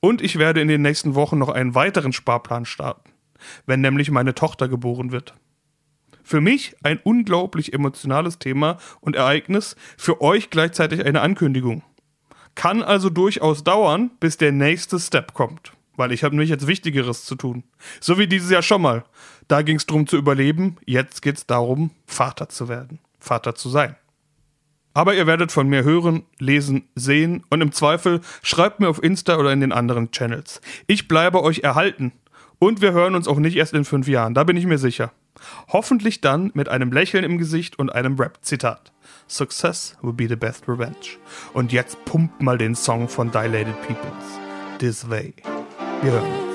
Und 0.00 0.22
ich 0.22 0.38
werde 0.38 0.60
in 0.60 0.68
den 0.68 0.82
nächsten 0.82 1.14
Wochen 1.14 1.38
noch 1.38 1.50
einen 1.50 1.74
weiteren 1.74 2.12
Sparplan 2.12 2.64
starten, 2.64 3.10
wenn 3.66 3.80
nämlich 3.80 4.10
meine 4.10 4.34
Tochter 4.34 4.66
geboren 4.66 5.12
wird. 5.12 5.34
Für 6.22 6.40
mich 6.40 6.74
ein 6.82 7.00
unglaublich 7.02 7.72
emotionales 7.72 8.38
Thema 8.38 8.78
und 9.00 9.16
Ereignis, 9.16 9.76
für 9.96 10.20
euch 10.20 10.50
gleichzeitig 10.50 11.04
eine 11.04 11.20
Ankündigung. 11.20 11.82
Kann 12.54 12.82
also 12.82 13.10
durchaus 13.10 13.64
dauern, 13.64 14.10
bis 14.20 14.36
der 14.36 14.52
nächste 14.52 14.98
Step 14.98 15.34
kommt, 15.34 15.72
weil 15.96 16.12
ich 16.12 16.24
habe 16.24 16.34
nämlich 16.34 16.50
jetzt 16.50 16.66
Wichtigeres 16.66 17.24
zu 17.24 17.36
tun. 17.36 17.64
So 18.00 18.18
wie 18.18 18.26
dieses 18.26 18.50
Jahr 18.50 18.62
schon 18.62 18.82
mal. 18.82 19.04
Da 19.48 19.62
ging 19.62 19.76
es 19.76 19.86
darum 19.86 20.06
zu 20.06 20.16
überleben, 20.16 20.76
jetzt 20.86 21.22
geht 21.22 21.36
es 21.36 21.46
darum, 21.46 21.90
Vater 22.06 22.48
zu 22.48 22.68
werden, 22.68 23.00
Vater 23.18 23.54
zu 23.54 23.68
sein. 23.68 23.96
Aber 24.92 25.14
ihr 25.14 25.26
werdet 25.26 25.52
von 25.52 25.68
mir 25.68 25.84
hören, 25.84 26.24
lesen, 26.38 26.88
sehen 26.94 27.44
und 27.48 27.60
im 27.60 27.72
Zweifel 27.72 28.20
schreibt 28.42 28.80
mir 28.80 28.88
auf 28.88 29.02
Insta 29.02 29.36
oder 29.36 29.52
in 29.52 29.60
den 29.60 29.72
anderen 29.72 30.10
Channels. 30.10 30.60
Ich 30.86 31.06
bleibe 31.06 31.42
euch 31.42 31.60
erhalten 31.60 32.12
und 32.58 32.80
wir 32.80 32.92
hören 32.92 33.14
uns 33.14 33.28
auch 33.28 33.38
nicht 33.38 33.56
erst 33.56 33.72
in 33.72 33.84
fünf 33.84 34.08
Jahren, 34.08 34.34
da 34.34 34.44
bin 34.44 34.56
ich 34.56 34.66
mir 34.66 34.78
sicher. 34.78 35.12
Hoffentlich 35.68 36.20
dann 36.20 36.50
mit 36.54 36.68
einem 36.68 36.92
Lächeln 36.92 37.24
im 37.24 37.38
Gesicht 37.38 37.78
und 37.78 37.90
einem 37.90 38.16
Rap-Zitat. 38.16 38.92
Success 39.28 39.96
will 40.02 40.12
be 40.12 40.28
the 40.28 40.36
best 40.36 40.68
revenge. 40.68 41.18
Und 41.52 41.72
jetzt 41.72 42.04
pumpt 42.04 42.42
mal 42.42 42.58
den 42.58 42.74
Song 42.74 43.08
von 43.08 43.30
Dilated 43.30 43.80
Peoples. 43.82 44.40
This 44.78 45.08
way. 45.08 45.34
Wir 46.02 46.12
hören 46.12 46.24
uns. 46.24 46.49